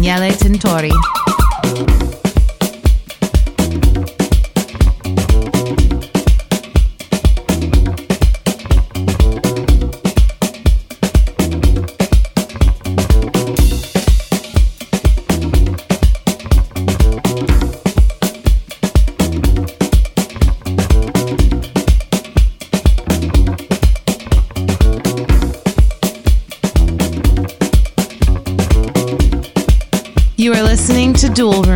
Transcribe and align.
Daniele 0.00 0.34
Tintori. 0.34 0.99
dual 31.40 31.69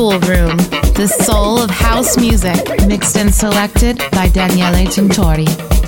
Dual 0.00 0.18
Room, 0.20 0.56
the 0.96 1.06
soul 1.06 1.60
of 1.60 1.68
house 1.68 2.16
music, 2.16 2.56
mixed 2.86 3.18
and 3.18 3.34
selected 3.34 3.98
by 4.12 4.30
Daniele 4.30 4.86
Tintori. 4.86 5.79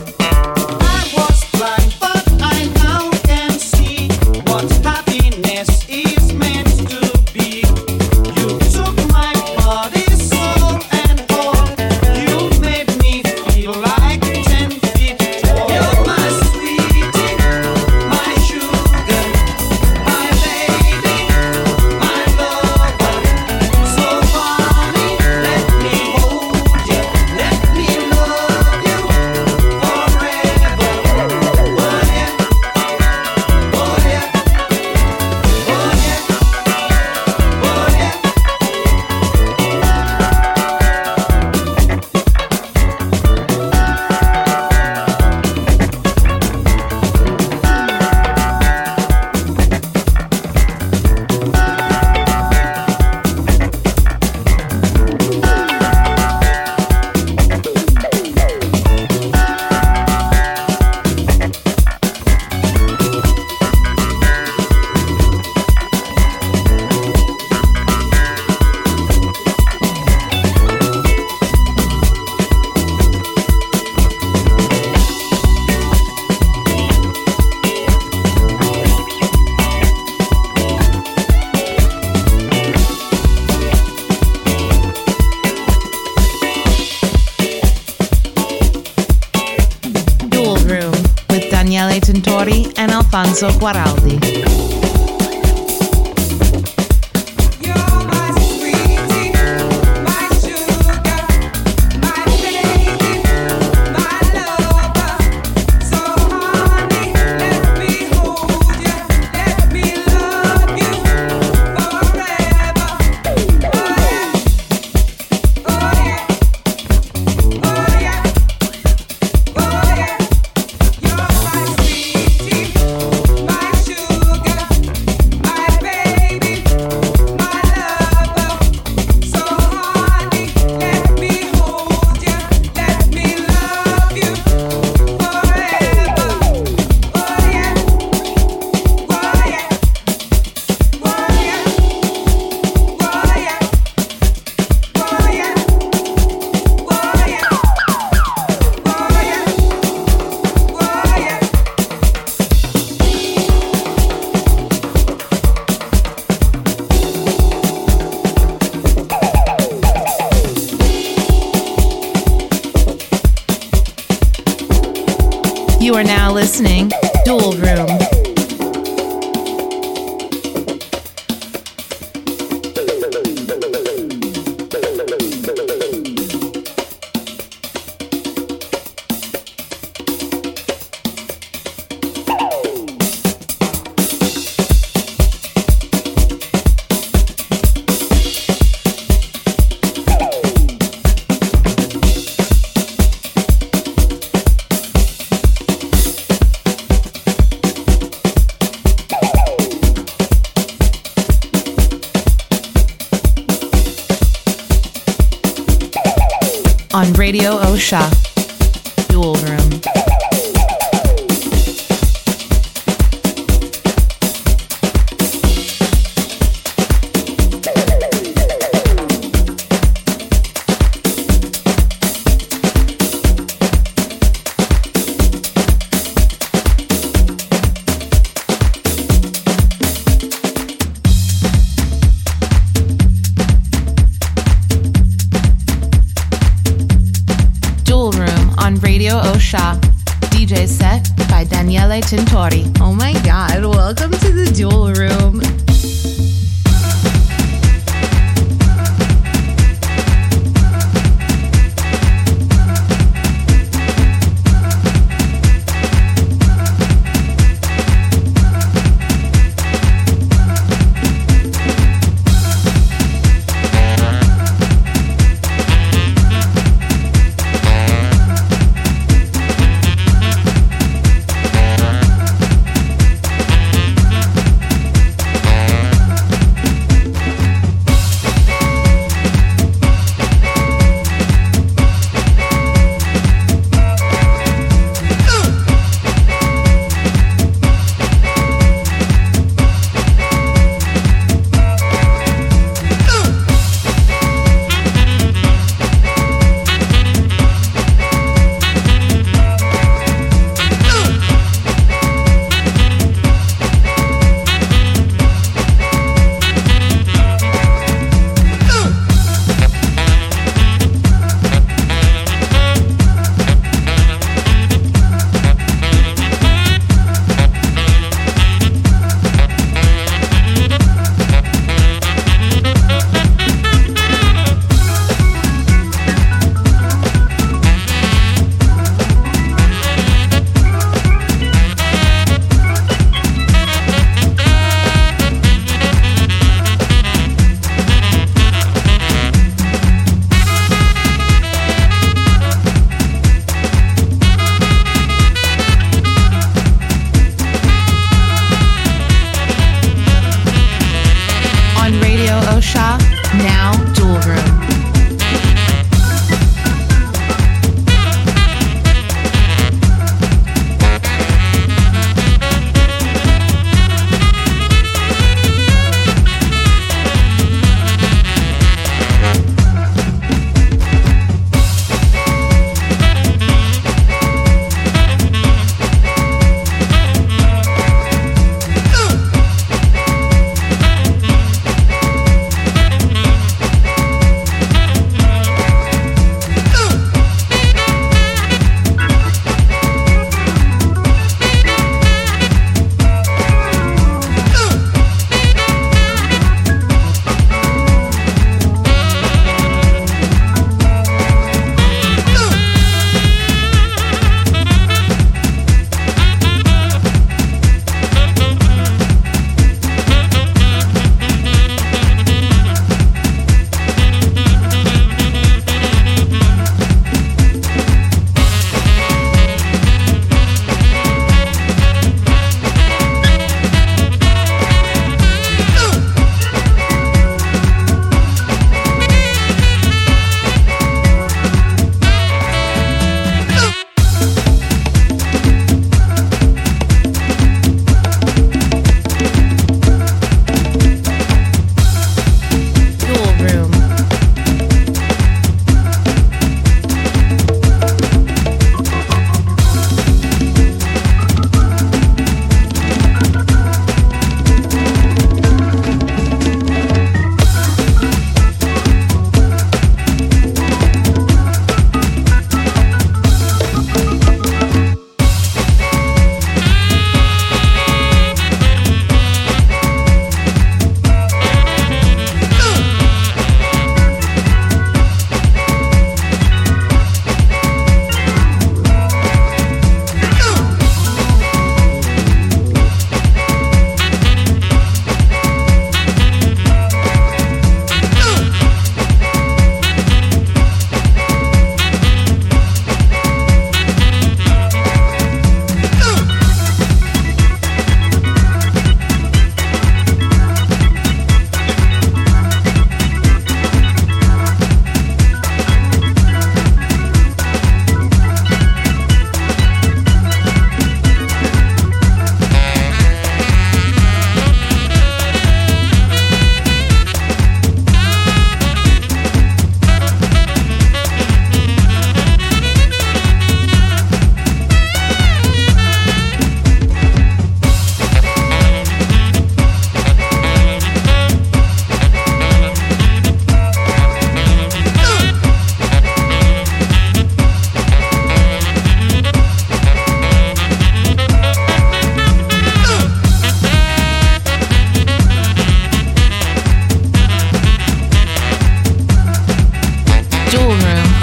Alfonso 93.23 93.57
Cuarón. 93.61 94.02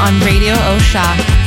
on 0.10 0.20
Radio 0.22 0.54
O'Sha. 0.54 1.39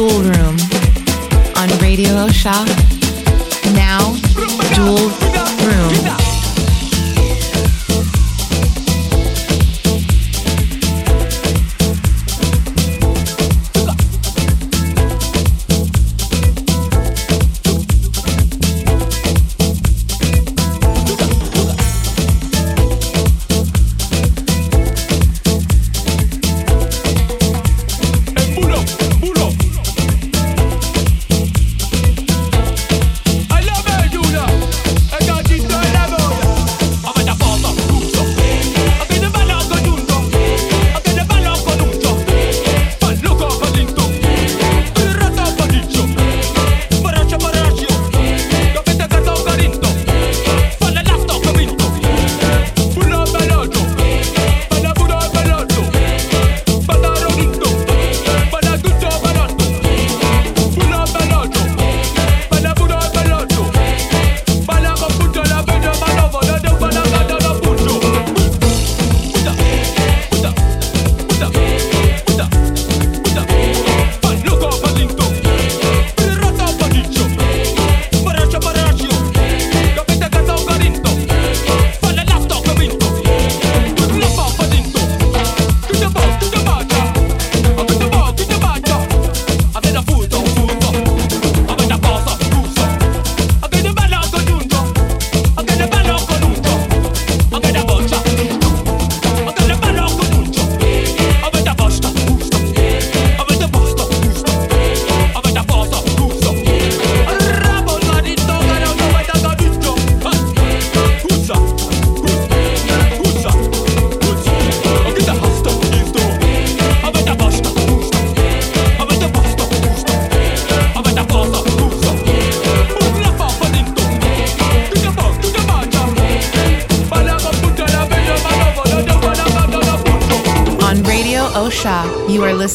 Dual 0.00 0.22
Room 0.22 0.56
on 1.56 1.68
Radio 1.82 2.24
Osha. 2.24 2.64
Now, 3.74 4.14
Dual 4.74 5.19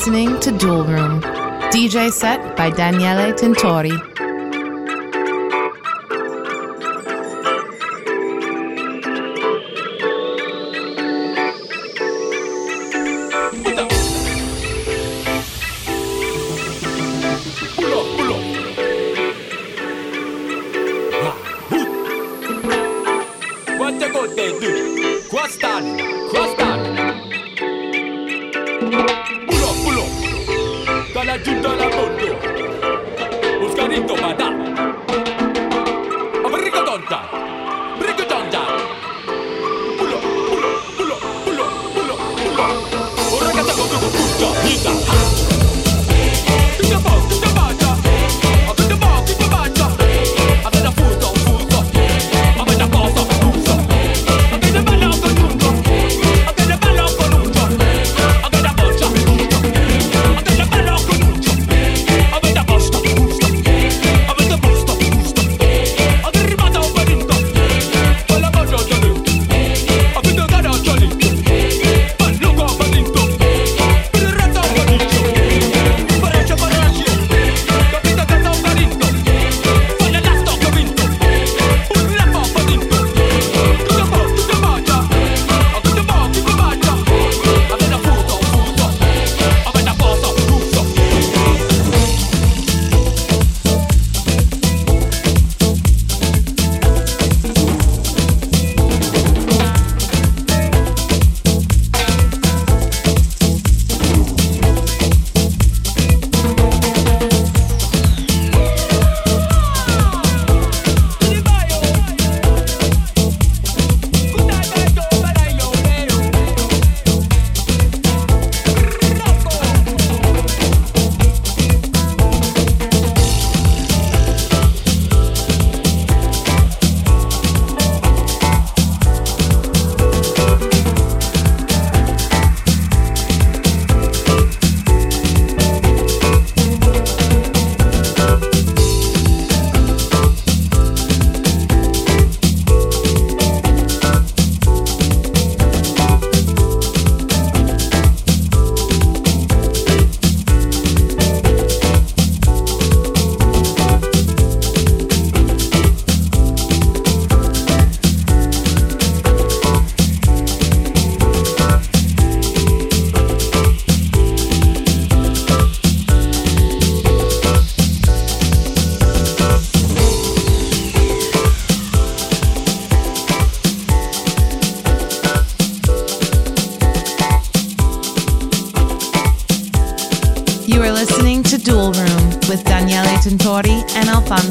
listening 0.05 0.39
to 0.39 0.51
Dual 0.51 0.83
Room, 0.83 1.19
DJ 1.73 2.11
set 2.11 2.55
by 2.55 2.69
Daniele 2.69 3.33
Tintori. 3.33 4.14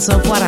And 0.09 0.21
Alfonso 0.21 0.44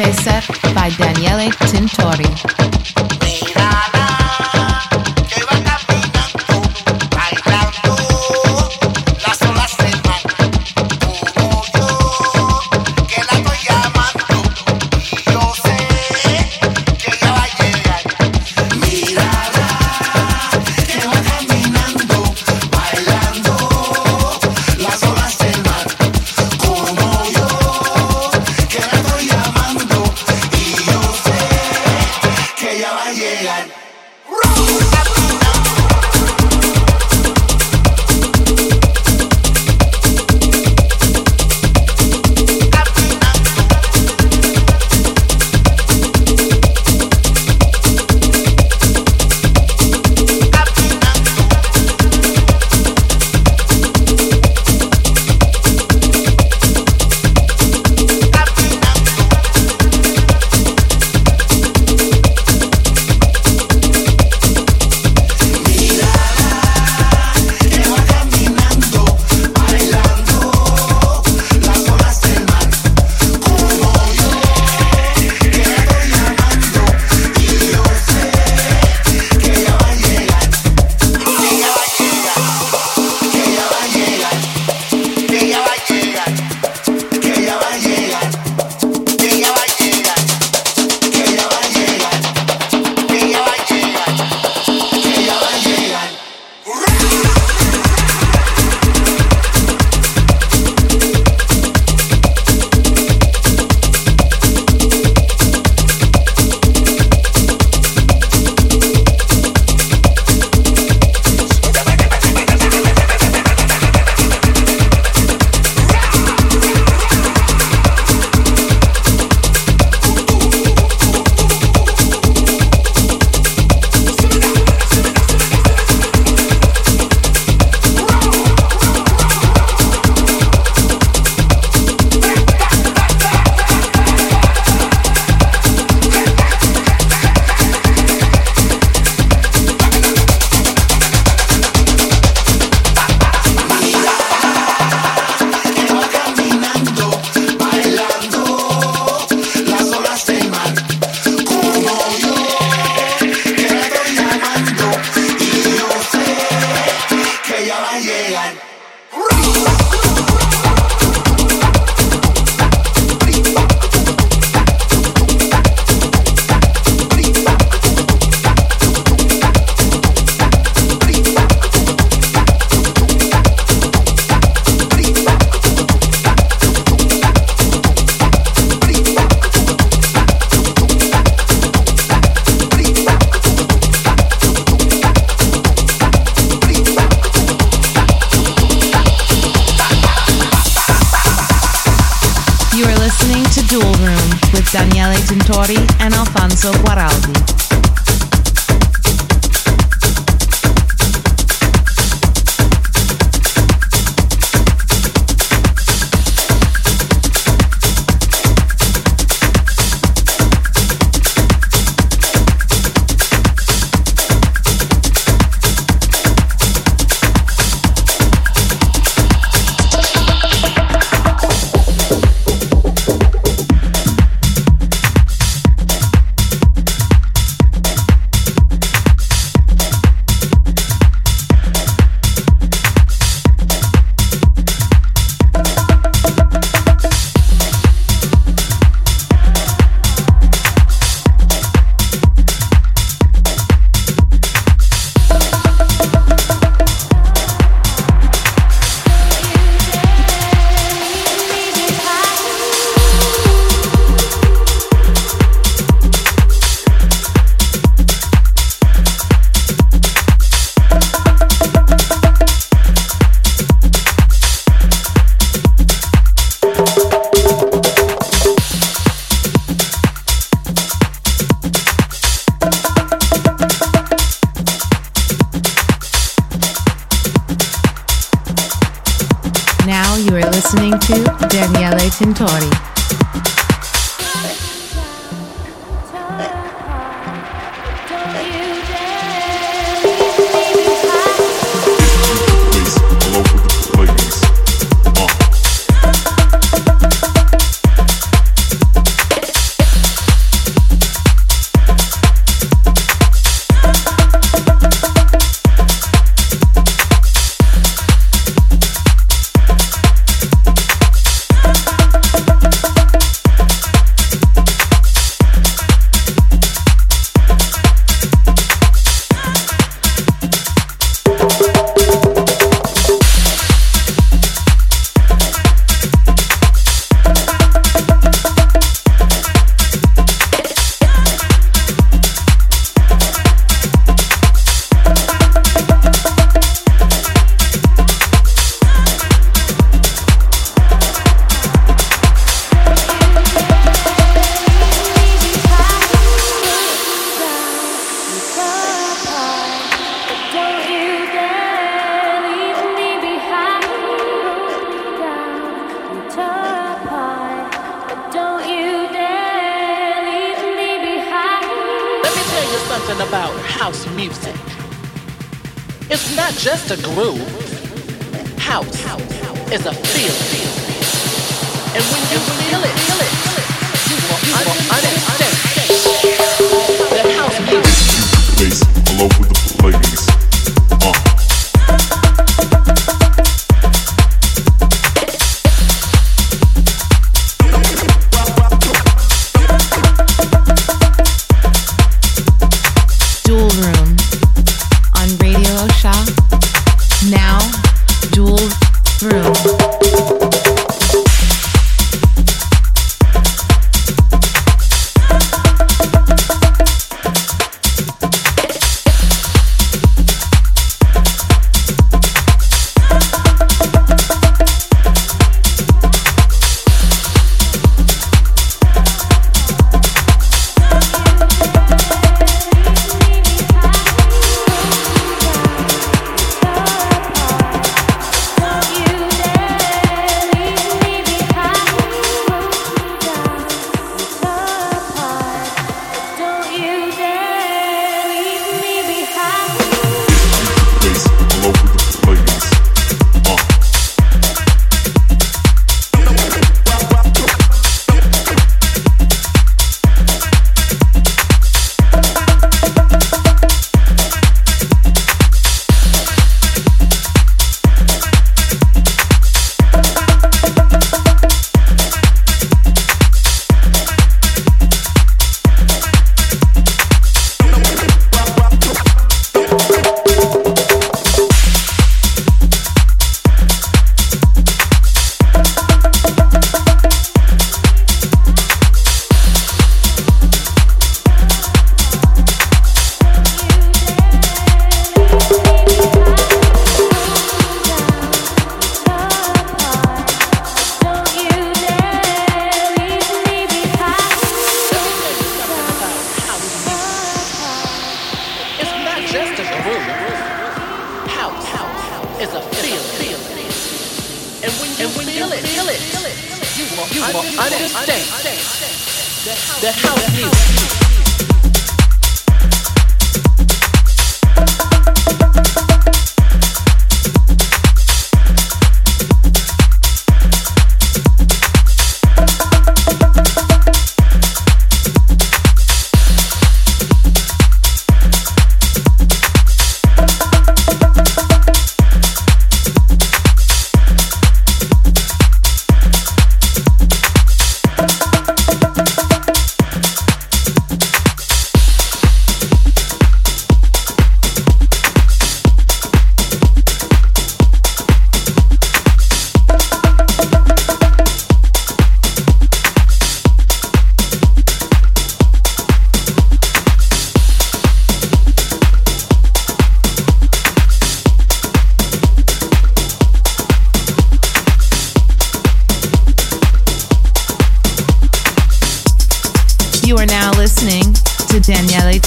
DJ 0.00 0.14
set 0.14 0.74
by 0.74 0.88
Daniele 0.96 1.50
Tintori. 1.50 2.59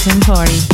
Daniele 0.04 0.20
Tintori. 0.20 0.73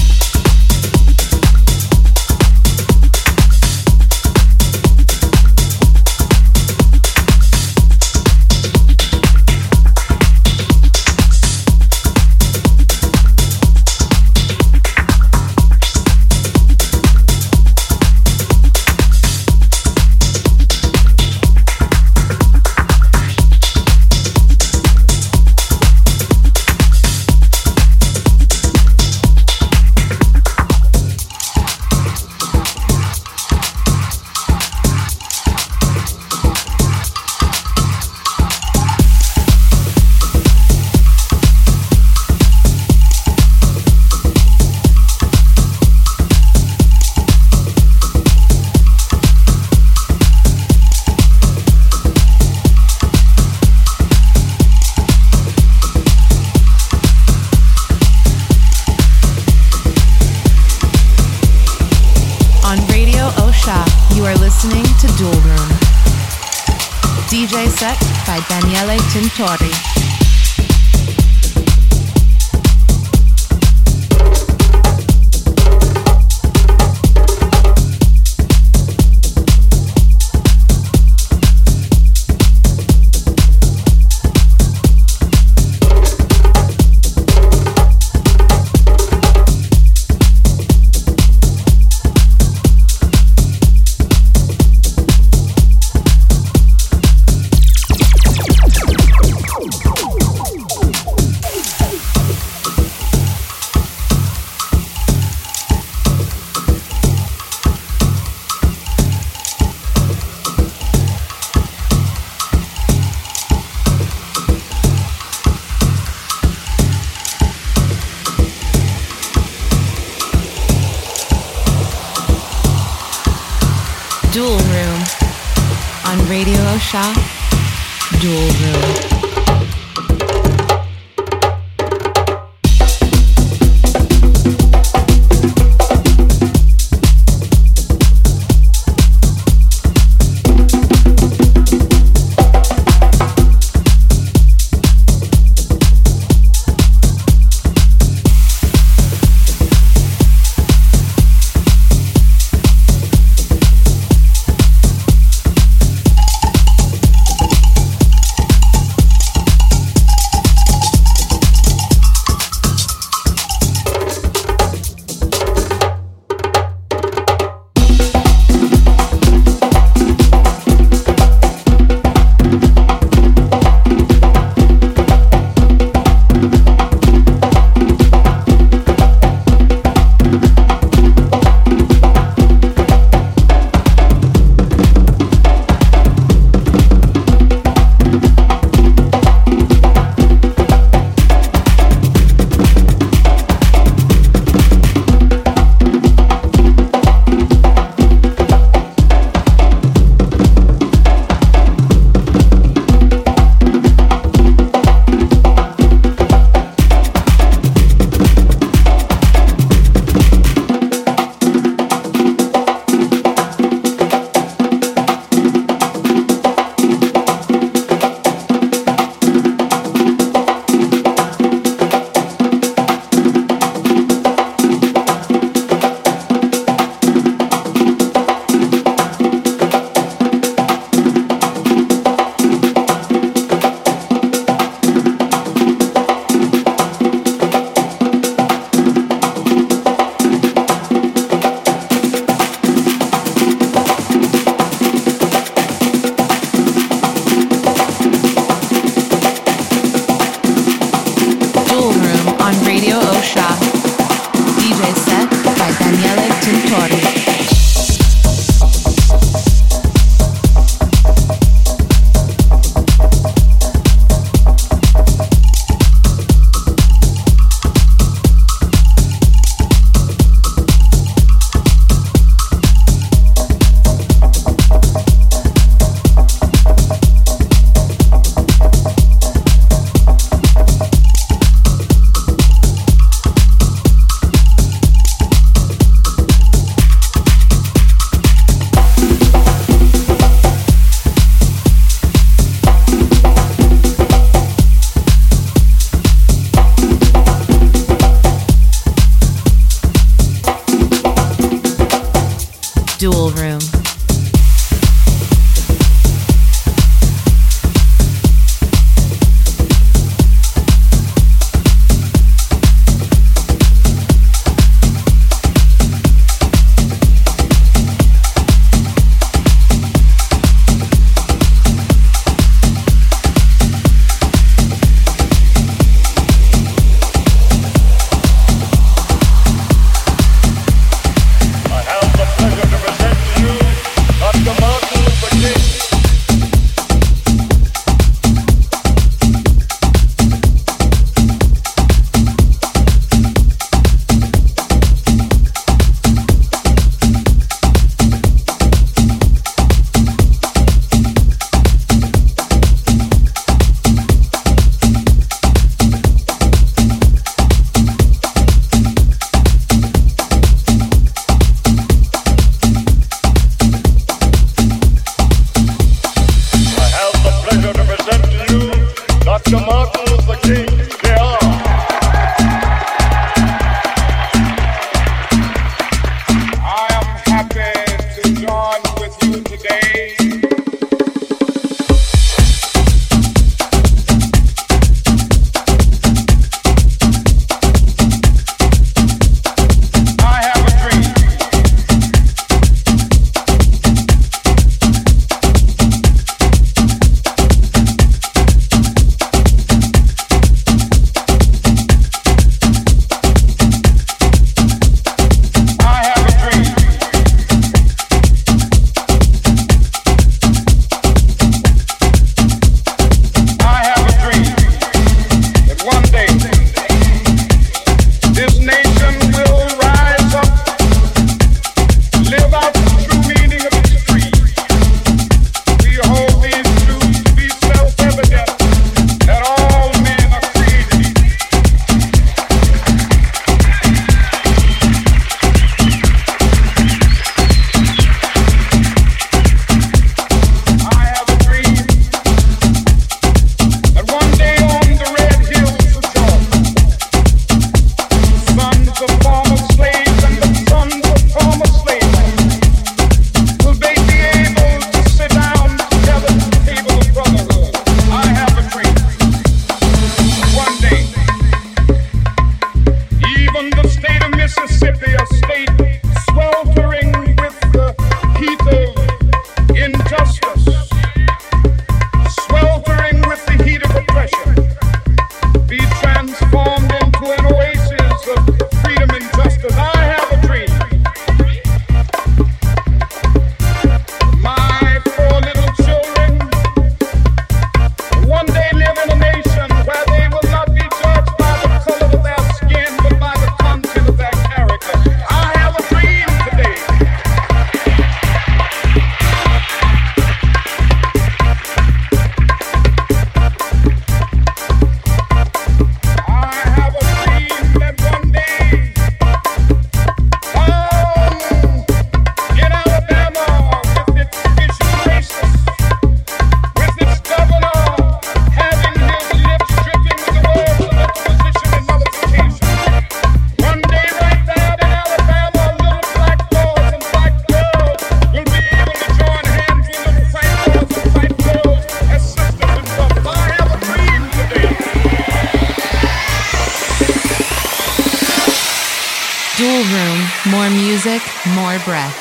More 541.49 541.79
breath. 541.87 542.15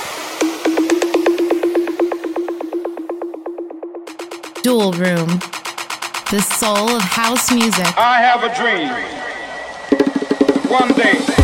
Dual 4.63 4.93
Room. 4.93 5.39
The 6.31 6.39
soul 6.41 6.89
of 6.95 7.01
house 7.01 7.51
music. 7.51 7.97
I 7.97 8.21
have 8.21 8.43
a 8.43 8.55
dream. 8.55 8.87
One 10.71 10.93
day. 10.93 11.38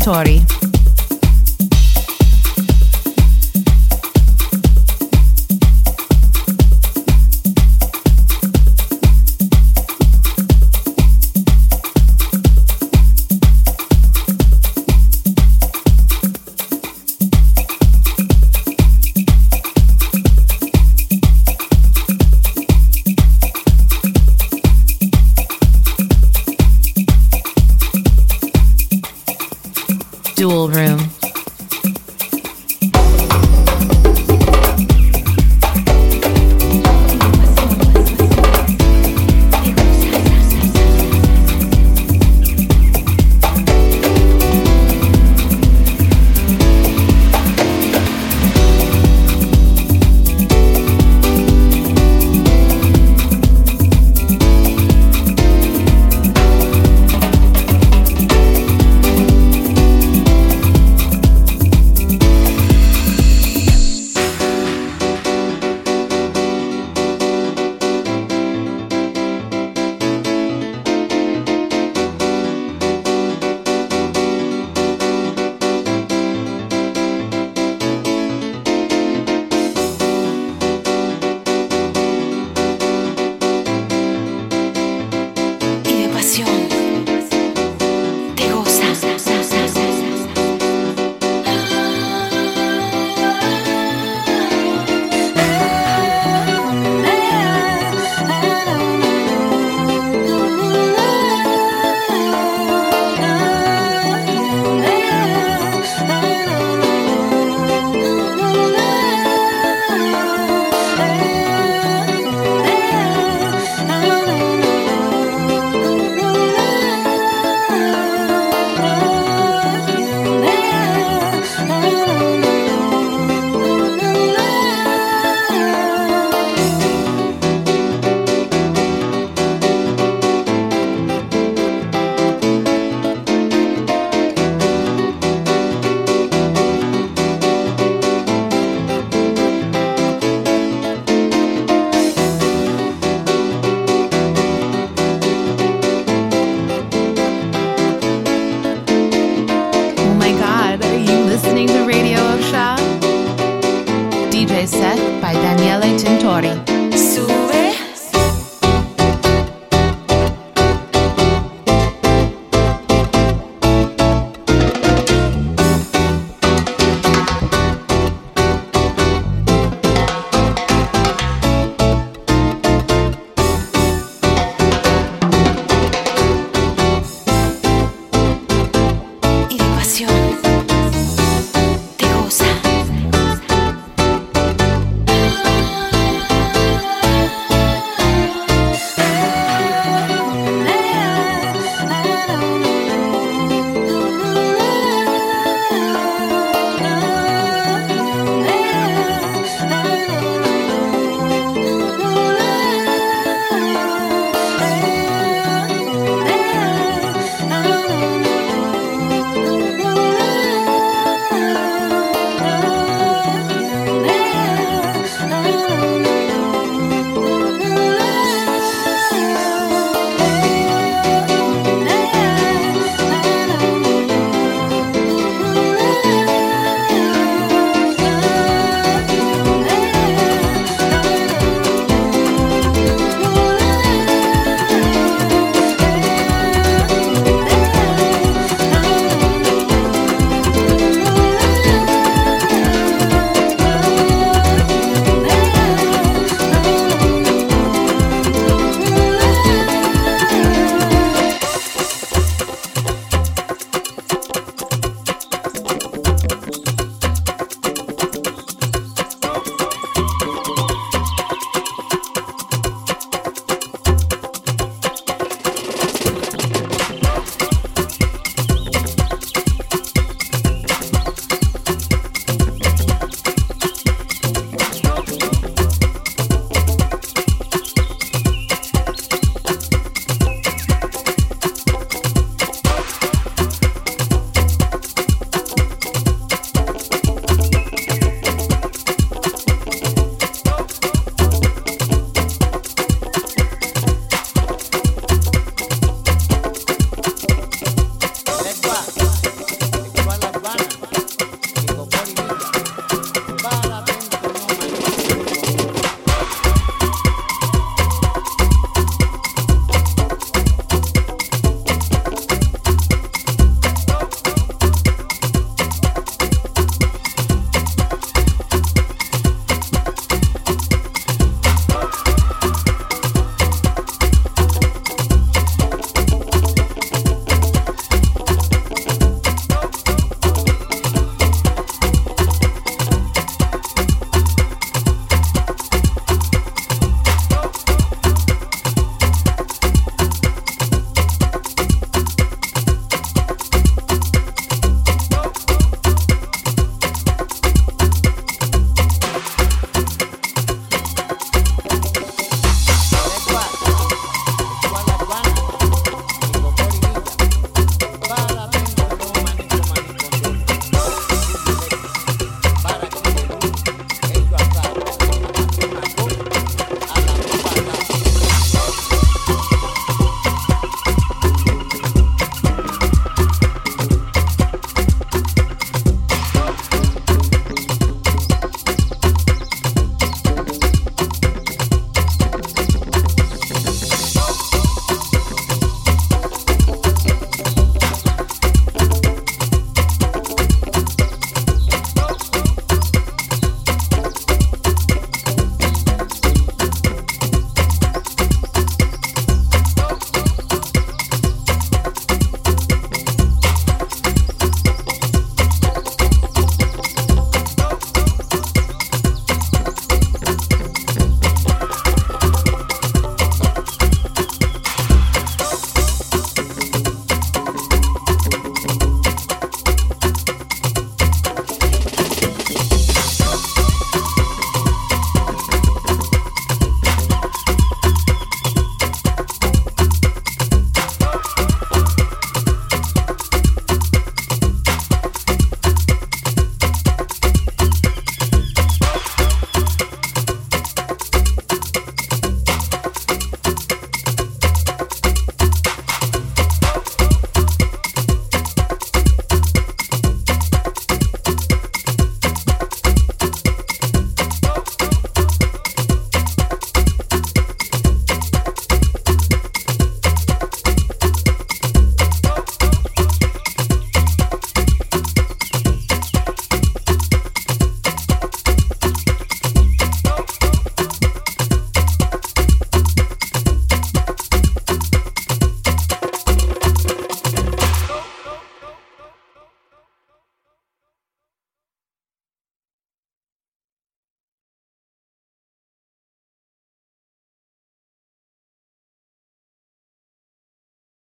Daniele 0.00 0.39